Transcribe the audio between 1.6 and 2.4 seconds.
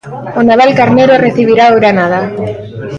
o Granada.